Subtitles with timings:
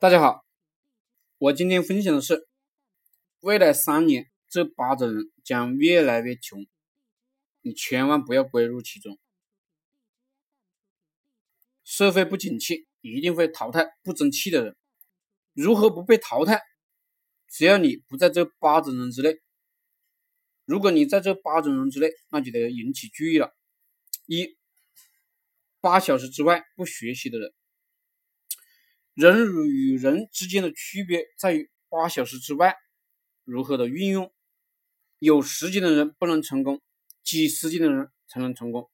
[0.00, 0.44] 大家好，
[1.38, 2.46] 我今天分享的是，
[3.40, 6.64] 未来三年这八种人将越来越穷，
[7.62, 9.18] 你千万不要归入其中。
[11.82, 14.76] 社会不景气，一定会淘汰不争气的人。
[15.52, 16.62] 如何不被淘汰？
[17.48, 19.40] 只要你不在这八种人之内。
[20.64, 23.52] 如果你在这八种人之内，那就得引起注意了。
[24.26, 24.56] 一，
[25.80, 27.52] 八小时之外不学习的人。
[29.18, 32.76] 人与人之间的区别在于八小时之外
[33.42, 34.32] 如何的运用。
[35.18, 36.80] 有时间的人不能成功，
[37.24, 38.88] 挤时间的人才能成功。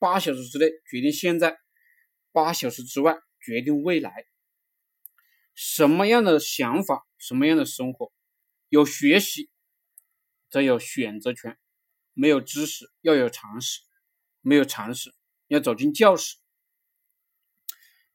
[0.00, 1.56] 八小时之内决定现在，
[2.32, 4.24] 八小时之外决定未来。
[5.54, 8.12] 什么样的想法，什么样的生活？
[8.68, 9.50] 有学习，
[10.50, 11.52] 则有选择权；
[12.12, 13.82] 没有知识，要有常识；
[14.40, 15.14] 没有常识，
[15.46, 16.38] 要走进教室。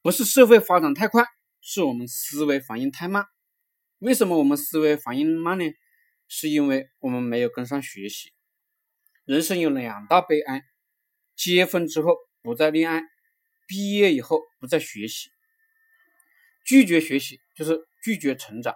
[0.04, 1.24] 不是社会发展太快，
[1.62, 3.26] 是我们思维反应太慢。
[4.00, 5.64] 为什么我们思维反应慢呢？
[6.28, 8.34] 是因为我们没有跟上学习。
[9.24, 10.62] 人生有两大悲哀：
[11.38, 13.02] 结婚之后不再恋爱，
[13.66, 15.30] 毕业以后不再学习。
[16.66, 18.76] 拒绝学习就是拒绝成长。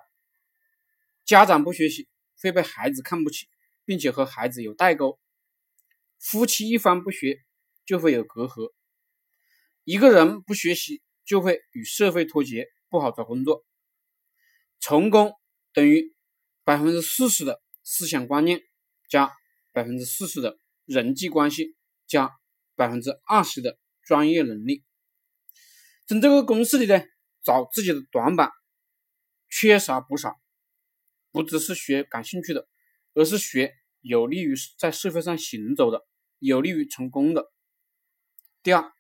[1.25, 2.08] 家长不学习
[2.41, 3.50] 会被孩子看不起，
[3.84, 5.19] 并且和孩子有代沟。
[6.19, 7.41] 夫妻一方不学
[7.86, 8.72] 就会有隔阂。
[9.84, 11.02] 一个人不学习。
[11.28, 13.66] 就会与社会脱节，不好找工作。
[14.80, 15.34] 成功
[15.73, 16.16] 等于
[16.64, 18.61] 百分之四十的思想观念
[19.09, 19.34] 加
[19.73, 21.75] 百分之四十的人际关系
[22.08, 22.31] 加
[22.75, 24.86] 百分之二十的专业能力。
[26.08, 27.03] 从这个公司里呢，
[27.44, 28.50] 找自己的短板，
[29.50, 30.39] 缺啥补少，
[31.31, 32.69] 不只是学感兴趣的，
[33.14, 36.08] 而是学有利于在社会上行走的，
[36.39, 37.52] 有利于成功的。
[38.64, 38.94] 第二。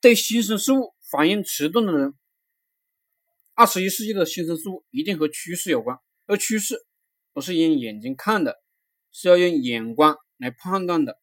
[0.00, 2.14] 对新生事物反应迟钝的人，
[3.52, 6.86] 二十一世纪的新生事物一定和趋势有关，而趋势
[7.34, 8.56] 不是用眼睛看的，
[9.10, 11.20] 是要用眼光来判断的。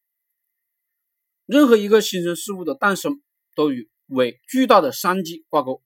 [1.48, 3.24] 任何一个新生事物的诞生
[3.56, 5.84] 都与为巨大的商机挂钩，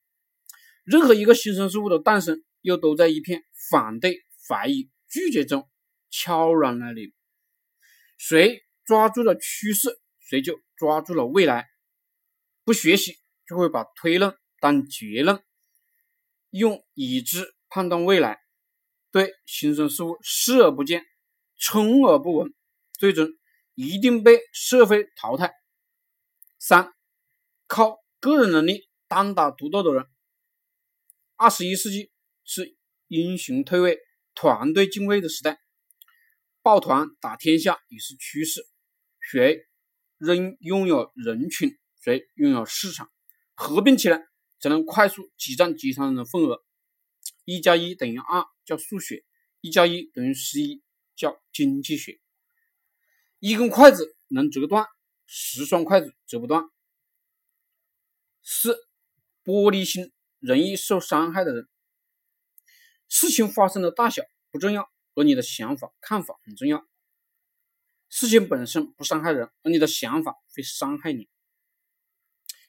[0.83, 4.17] 任何一个新生事物的诞生又都在一片反对、
[4.49, 5.69] 怀疑、拒绝中
[6.09, 7.13] 悄然来临。
[8.17, 11.69] 谁抓住了趋势，谁就抓住了未来。
[12.65, 13.17] 不学习
[13.47, 15.43] 就会把推论当结论，
[16.49, 18.39] 用已知判断未来，
[19.11, 21.05] 对新生事物视而不见，
[21.57, 22.53] 充耳不闻，
[22.93, 23.27] 最终
[23.75, 25.53] 一定被社会淘汰。
[26.59, 26.93] 三，
[27.67, 30.05] 靠个人能力单打独斗的人。
[31.35, 32.11] 二十一世纪
[32.45, 32.77] 是
[33.07, 33.99] 英雄退位、
[34.33, 35.59] 团队进位的时代，
[36.61, 38.65] 抱团打天下已是趋势。
[39.19, 39.67] 谁
[40.17, 41.77] 仍拥有人群？
[42.01, 43.09] 谁拥有市场，
[43.53, 44.27] 合并起来
[44.59, 46.63] 才能快速挤占其他人的份额。
[47.45, 49.25] 一加一等于二叫数学，
[49.61, 50.81] 一加一等于十一
[51.15, 52.19] 叫经济学。
[53.39, 54.87] 一根筷子能折断，
[55.25, 56.69] 十双筷子折不断。
[58.41, 58.77] 四，
[59.43, 61.67] 玻璃心，容易受伤害的人。
[63.09, 66.87] 事情发生的大小不重要，而你的想法看法很重要。
[68.09, 71.29] 事情本身不伤害人，而你的想法会伤害你。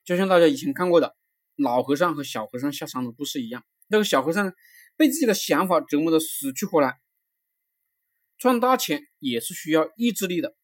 [0.05, 1.17] 就像大家以前看过的
[1.57, 4.53] 老和尚和小和尚下山的故事一样，那个小和尚
[4.97, 7.01] 被自己的想法折磨的死去活来。
[8.37, 10.55] 赚大钱也是需要意志力的，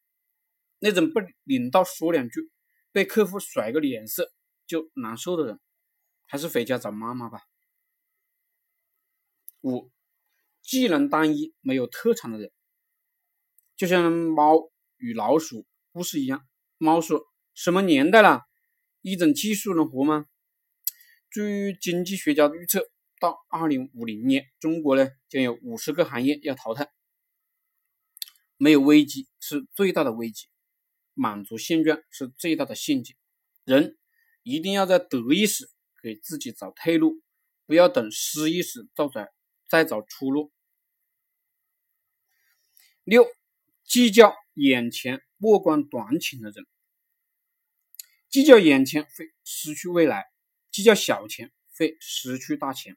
[0.79, 2.51] 那种被领导说两句，
[2.93, 4.31] 被客户甩个脸色
[4.67, 5.59] 就难受的人，
[6.27, 7.41] 还是回家找妈妈吧。
[9.63, 9.91] 五，
[10.63, 12.51] 技能单一没有特长的人，
[13.77, 16.47] 就像猫与老鼠故事一样，
[16.77, 17.25] 猫说
[17.55, 18.43] 什么年代了？
[19.03, 20.27] 一种技术能活吗？
[21.31, 26.91] 据经济学家预测，到二零五零年，中国呢将有五十个行业要淘汰。
[28.57, 30.49] 没有危机是最大的危机，
[31.15, 33.17] 满足现状是最大的陷阱。
[33.65, 33.97] 人
[34.43, 35.71] 一定要在得意时
[36.03, 37.23] 给自己找退路，
[37.65, 39.29] 不要等失意时再找
[39.69, 40.53] 再找出路。
[43.05, 43.27] 六，
[43.85, 46.67] 计较眼前目光短浅的人。
[48.31, 50.25] 计较眼前会失去未来，
[50.71, 52.97] 计较小钱会失去大钱。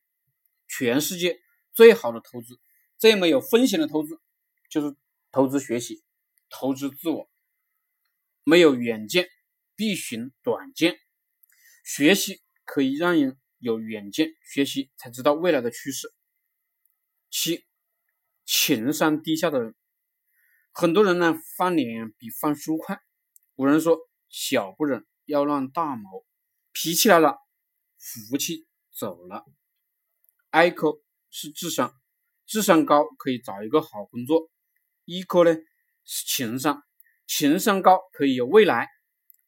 [0.67, 1.39] 全世界
[1.73, 2.59] 最好的投资，
[2.99, 4.21] 最没有风险的投资，
[4.69, 4.95] 就是
[5.31, 6.03] 投资学习，
[6.49, 7.29] 投资自我。
[8.43, 9.27] 没有远见，
[9.75, 10.99] 必寻短见。
[11.83, 16.13] 学习可以让人有远见，学习才知道未来的趋势。
[17.31, 17.65] 七，
[18.45, 19.73] 情商低下的人，
[20.71, 23.01] 很多人呢翻脸比翻书快。
[23.55, 23.97] 古人说
[24.29, 26.25] ：“小不忍。”要让大谋，
[26.71, 27.37] 脾气来了，
[27.97, 29.45] 福气走了。
[30.49, 30.99] I 科
[31.29, 31.95] 是智商，
[32.45, 34.49] 智商高可以找一个好工作。
[35.05, 35.55] E 科呢
[36.05, 36.83] 是情商，
[37.25, 38.87] 情商高可以有未来。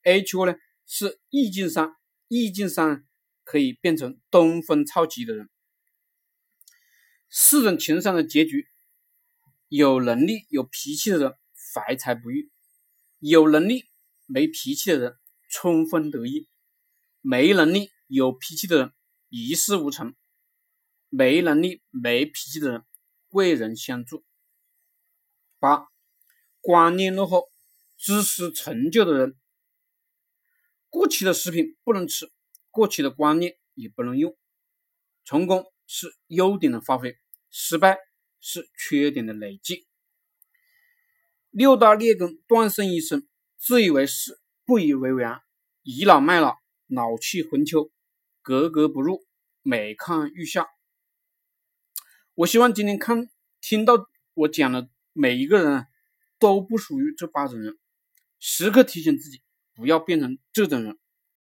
[0.04, 0.56] H 科呢
[0.86, 1.96] 是意境商，
[2.28, 3.04] 意境商
[3.44, 5.50] 可以变成东风超级的人。
[7.30, 8.68] 四种情商的结局：
[9.68, 11.34] 有能力、有脾气的人
[11.74, 12.50] 怀才不遇；
[13.20, 13.84] 有能力
[14.26, 15.18] 没脾气的人
[15.58, 16.50] 春风得意；
[17.22, 18.94] 没能力有脾气的人
[19.30, 20.10] 一事无成；
[21.08, 22.84] 没能力没脾气的人
[23.30, 24.26] 贵人相助。
[25.58, 25.88] 八、
[26.60, 27.48] 观念落后、
[27.96, 29.40] 知识陈旧的人，
[30.90, 32.30] 过期的食品不能吃，
[32.70, 34.38] 过期的观念也不能用。
[35.24, 37.18] 成功是优点的发挥。
[37.50, 37.98] 失败
[38.42, 39.88] 是缺点的累积。
[41.50, 43.26] 六大劣根断送一生：
[43.58, 45.42] 自以为是，不以为然，
[45.84, 46.58] 倚老卖老，
[46.88, 47.92] 老气横秋，
[48.42, 49.24] 格格不入，
[49.62, 50.68] 每看愈下。
[52.34, 53.30] 我希望今天看
[53.62, 53.94] 听到
[54.34, 55.86] 我讲的每一个人
[56.40, 57.78] 都不属于这八种人，
[58.40, 59.44] 时刻提醒自己
[59.76, 60.98] 不要变成这种人。